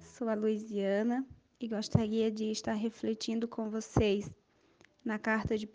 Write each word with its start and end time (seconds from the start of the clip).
sou 0.00 0.28
a 0.28 0.34
Luiziana 0.34 1.26
e 1.60 1.66
gostaria 1.66 2.30
de 2.30 2.50
estar 2.50 2.74
refletindo 2.74 3.48
com 3.48 3.68
vocês 3.68 4.30
na 5.04 5.18
carta 5.18 5.58
de 5.58 5.66
1 5.66 5.68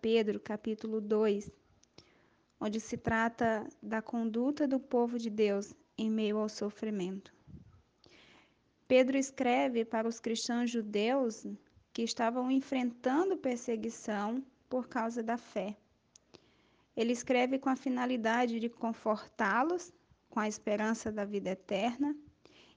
Pedro, 0.00 0.38
capítulo 0.38 1.00
2, 1.00 1.50
onde 2.60 2.80
se 2.80 2.96
trata 2.96 3.66
da 3.82 4.02
conduta 4.02 4.68
do 4.68 4.78
povo 4.78 5.18
de 5.18 5.30
Deus 5.30 5.74
em 5.96 6.10
meio 6.10 6.36
ao 6.36 6.48
sofrimento. 6.48 7.32
Pedro 8.86 9.16
escreve 9.16 9.84
para 9.84 10.06
os 10.06 10.20
cristãos 10.20 10.70
judeus 10.70 11.46
que 11.92 12.02
estavam 12.02 12.50
enfrentando 12.50 13.36
perseguição 13.36 14.44
por 14.68 14.88
causa 14.88 15.22
da 15.22 15.38
fé. 15.38 15.76
Ele 16.94 17.12
escreve 17.12 17.58
com 17.58 17.70
a 17.70 17.76
finalidade 17.76 18.60
de 18.60 18.68
confortá-los 18.68 19.92
com 20.28 20.40
a 20.40 20.48
esperança 20.48 21.10
da 21.10 21.24
vida 21.24 21.50
eterna 21.50 22.14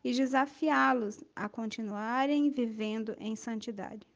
e 0.08 0.14
desafiá-los 0.14 1.22
a 1.36 1.50
continuarem 1.50 2.50
vivendo 2.50 3.14
em 3.20 3.36
santidade. 3.36 4.08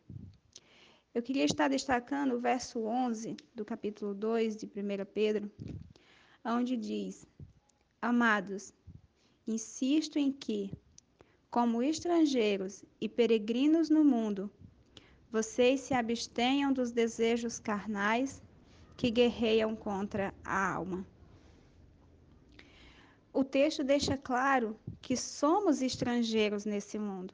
Eu 1.13 1.21
queria 1.21 1.43
estar 1.43 1.67
destacando 1.67 2.33
o 2.33 2.39
verso 2.39 2.79
11 2.85 3.35
do 3.53 3.65
capítulo 3.65 4.13
2 4.13 4.55
de 4.55 4.67
1 4.67 4.69
Pedro, 5.13 5.51
onde 6.45 6.77
diz: 6.77 7.27
Amados, 8.01 8.73
insisto 9.45 10.17
em 10.17 10.31
que, 10.31 10.71
como 11.49 11.83
estrangeiros 11.83 12.85
e 13.01 13.09
peregrinos 13.09 13.89
no 13.89 14.05
mundo, 14.05 14.49
vocês 15.29 15.81
se 15.81 15.93
abstenham 15.93 16.71
dos 16.71 16.93
desejos 16.93 17.59
carnais 17.59 18.41
que 18.95 19.11
guerreiam 19.11 19.75
contra 19.75 20.33
a 20.41 20.73
alma. 20.73 21.05
O 23.33 23.45
texto 23.45 23.83
deixa 23.83 24.17
claro 24.17 24.77
que 25.01 25.15
somos 25.15 25.81
estrangeiros 25.81 26.65
nesse 26.65 26.99
mundo. 26.99 27.33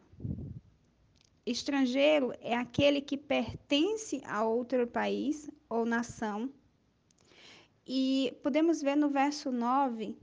Estrangeiro 1.44 2.34
é 2.39 2.56
aquele 2.56 3.02
que 3.02 3.17
pertence 3.17 4.22
a 4.26 4.44
outro 4.44 4.86
país 4.86 5.50
ou 5.67 5.86
nação. 5.86 6.52
E 7.86 8.38
podemos 8.44 8.81
ver 8.81 8.95
no 8.95 9.09
verso 9.09 9.52
9 9.52 10.16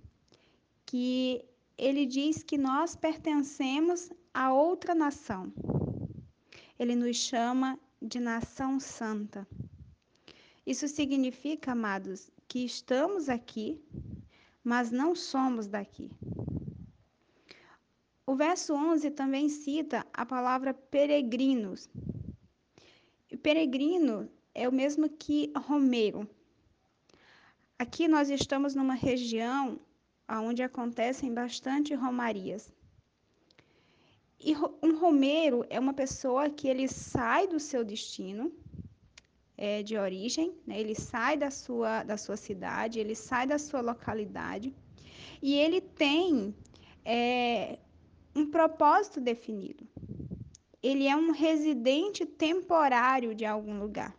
que 0.87 1.45
ele 1.77 2.07
diz 2.07 2.43
que 2.43 2.57
nós 2.57 2.95
pertencemos 2.95 4.11
a 4.33 4.53
outra 4.53 4.95
nação. 4.95 5.53
Ele 6.79 6.95
nos 6.95 7.17
chama 7.17 7.81
de 8.01 8.21
nação 8.21 8.79
santa. 8.79 9.49
Isso 10.65 10.87
significa, 10.87 11.73
amados, 11.73 12.31
que 12.47 12.65
estamos 12.65 13.29
aqui 13.29 13.83
mas 14.65 14.91
não 14.91 15.15
somos 15.15 15.67
daqui. 15.67 16.11
O 18.27 18.35
verso 18.35 18.73
11 18.73 19.11
também 19.11 19.51
cita 19.51 20.07
a 20.11 20.25
palavra 20.25 20.73
peregrinos. 20.73 21.91
Peregrino 23.43 24.31
é 24.55 24.67
o 24.67 24.73
mesmo 24.73 25.11
que 25.11 25.53
romeiro. 25.55 26.27
Aqui 27.79 28.09
nós 28.09 28.31
estamos 28.31 28.75
numa 28.75 28.95
região 28.95 29.79
onde 30.27 30.63
acontecem 30.63 31.35
bastante 31.35 31.95
romarias. 31.95 32.73
E 34.41 34.55
um 34.83 34.99
romeiro 34.99 35.67
é 35.69 35.79
uma 35.79 35.93
pessoa 35.93 36.49
que 36.49 36.67
ele 36.67 36.89
sai 36.89 37.47
do 37.47 37.61
seu 37.61 37.85
destino 37.85 38.51
é, 39.57 39.83
de 39.83 39.97
origem, 39.97 40.55
né? 40.67 40.81
ele 40.81 40.95
sai 40.95 41.37
da 41.37 41.51
sua, 41.51 42.03
da 42.03 42.17
sua 42.17 42.37
cidade, 42.37 42.99
ele 42.99 43.15
sai 43.15 43.47
da 43.47 43.59
sua 43.59 43.81
localidade 43.81 44.75
e 45.43 45.55
ele 45.55 45.81
tem 45.81 46.55
é, 47.05 47.79
um 48.35 48.51
propósito 48.51 49.21
definido. 49.21 49.87
Ele 50.83 51.07
é 51.07 51.17
um 51.17 51.31
residente 51.31 52.27
temporário 52.27 53.35
de 53.35 53.45
algum 53.45 53.79
lugar. 53.79 54.15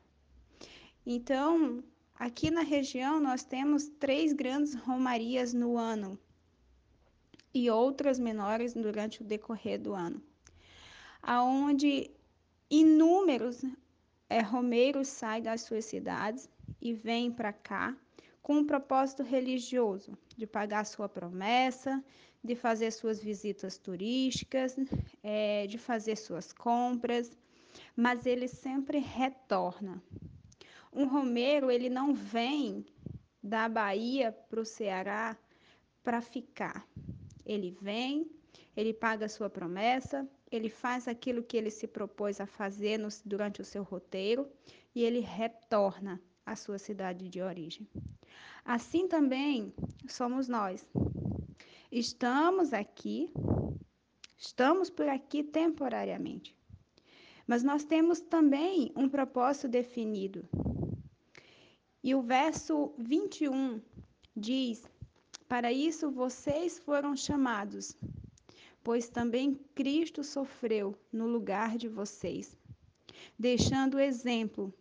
Então, 1.06 1.84
aqui 2.16 2.50
na 2.50 2.62
região, 2.62 3.19
nós 3.19 3.44
temos 3.44 3.88
três 3.88 4.34
grandes 4.34 4.74
romarias 4.74 5.53
no 5.53 5.78
ano 5.78 6.18
e 7.53 7.69
outras 7.69 8.18
menores 8.18 8.74
durante 8.74 9.22
o 9.22 9.25
decorrer 9.25 9.79
do 9.79 9.94
ano, 9.94 10.22
aonde 11.22 12.09
inúmeros 12.69 13.63
é, 14.30 14.41
romeiros 14.41 15.08
saem 15.08 15.44
das 15.44 15.62
suas 15.62 15.86
cidades 15.86 16.50
e 16.81 16.94
vêm 16.94 17.31
para 17.31 17.53
cá 17.53 17.96
com 18.41 18.58
um 18.58 18.66
propósito 18.66 19.24
religioso, 19.24 20.16
de 20.38 20.46
pagar 20.46 20.86
sua 20.86 21.09
promessa, 21.09 22.03
de 22.44 22.56
fazer 22.56 22.91
suas 22.91 23.19
visitas 23.19 23.78
turísticas, 23.78 24.75
é, 25.24 25.66
de 25.66 25.80
fazer 25.80 26.16
suas 26.16 26.53
compras, 26.53 27.36
mas 27.96 28.25
ele 28.25 28.47
sempre 28.47 29.00
retorna. 29.00 30.02
Um 30.94 31.07
romeiro, 31.07 31.72
ele 31.72 31.90
não 31.90 32.13
vem 32.13 32.86
da 33.42 33.68
Bahia 33.68 34.31
para 34.31 34.62
o 34.62 34.66
Ceará 34.66 35.36
para 36.03 36.22
ficar. 36.22 36.88
Ele 37.46 37.72
vem, 37.81 38.30
ele 38.78 38.94
paga 38.94 39.28
sua 39.28 39.50
promessa, 39.50 40.28
ele 40.51 40.69
faz 40.69 41.07
aquilo 41.07 41.44
que 41.44 41.57
ele 41.57 41.69
se 41.69 41.88
propôs 41.88 42.39
a 42.39 42.45
fazer 42.45 42.97
no, 42.97 43.09
durante 43.25 43.61
o 43.61 43.66
seu 43.66 43.83
roteiro 43.83 44.47
e 44.94 45.03
ele 45.03 45.19
retorna 45.19 46.22
à 46.45 46.56
sua 46.56 46.78
cidade 46.78 47.28
de 47.28 47.41
origem. 47.41 47.88
Assim 48.63 49.07
também 49.07 49.73
somos 50.07 50.47
nós. 50.47 50.88
Estamos 51.91 52.73
aqui, 52.73 53.31
estamos 54.38 54.89
por 54.89 55.07
aqui 55.07 55.44
temporariamente, 55.44 56.56
mas 57.47 57.63
nós 57.63 57.83
temos 57.83 58.19
também 58.19 58.91
um 58.95 59.07
propósito 59.07 59.67
definido. 59.67 60.47
E 62.03 62.13
o 62.13 62.22
verso 62.22 62.94
21 62.97 63.81
diz: 64.35 64.83
Para 65.47 65.72
isso 65.72 66.12
vocês 66.12 66.77
foram 66.79 67.16
chamados 67.16 67.95
pois 68.85 69.09
também 69.09 69.59
Cristo 69.73 70.23
sofreu 70.23 70.96
no 71.12 71.25
lugar 71.25 71.75
de 71.75 71.88
vocês, 71.88 72.56
deixando 73.38 74.00
exemplo 74.00 74.72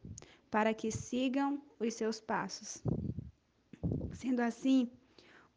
para 0.50 0.74
que 0.74 0.90
sigam 0.92 1.62
os 1.80 1.94
seus 1.94 2.20
passos. 2.20 2.82
Sendo 4.12 4.40
assim, 4.40 4.90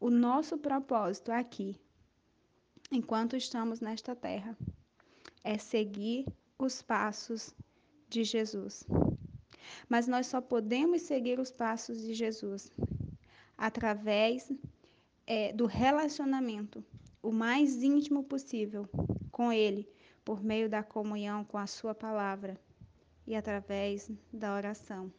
o 0.00 0.08
nosso 0.08 0.56
propósito 0.56 1.30
aqui, 1.30 1.76
enquanto 2.90 3.36
estamos 3.36 3.80
nesta 3.80 4.16
terra, 4.16 4.56
é 5.44 5.58
seguir 5.58 6.24
os 6.58 6.80
passos 6.80 7.54
de 8.08 8.24
Jesus. 8.24 8.82
Mas 9.90 10.08
nós 10.08 10.26
só 10.26 10.40
podemos 10.40 11.02
seguir 11.02 11.38
os 11.38 11.50
passos 11.50 12.00
de 12.00 12.14
Jesus 12.14 12.72
através 13.58 14.50
é, 15.26 15.52
do 15.52 15.66
relacionamento 15.66 16.82
o 17.22 17.32
mais 17.32 17.82
íntimo 17.82 18.22
possível 18.24 18.88
com 19.30 19.52
Ele, 19.52 19.88
por 20.24 20.42
meio 20.42 20.68
da 20.68 20.82
comunhão 20.82 21.44
com 21.44 21.58
a 21.58 21.66
Sua 21.66 21.94
palavra 21.94 22.58
e 23.26 23.34
através 23.34 24.10
da 24.32 24.54
oração. 24.54 25.12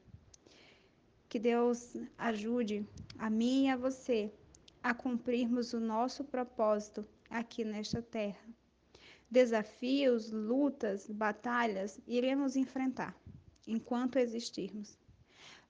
Que 1.27 1.39
Deus 1.39 1.95
ajude 2.17 2.87
a 3.17 3.29
mim 3.29 3.65
e 3.65 3.69
a 3.69 3.77
você 3.77 4.31
a 4.81 4.93
cumprirmos 4.93 5.73
o 5.73 5.79
nosso 5.79 6.23
propósito 6.23 7.05
aqui 7.29 7.63
nesta 7.63 8.01
terra. 8.01 8.47
Desafios, 9.29 10.31
lutas, 10.31 11.07
batalhas 11.07 11.99
iremos 12.07 12.55
enfrentar 12.55 13.15
enquanto 13.67 14.17
existirmos, 14.17 14.97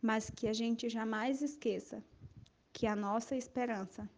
mas 0.01 0.29
que 0.29 0.47
a 0.47 0.53
gente 0.53 0.87
jamais 0.87 1.41
esqueça 1.41 2.01
que 2.71 2.87
a 2.87 2.95
nossa 2.95 3.35
esperança 3.35 4.09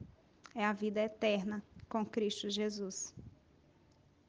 é 0.54 0.64
a 0.64 0.74
vida 0.74 1.02
eterna 1.02 1.64
com 1.92 2.06
Cristo 2.06 2.50
Jesus. 2.50 3.14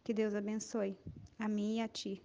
Que 0.02 0.12
Deus 0.12 0.34
abençoe 0.34 0.98
a 1.38 1.46
mim 1.46 1.76
e 1.76 1.80
a 1.80 1.86
ti. 1.86 2.20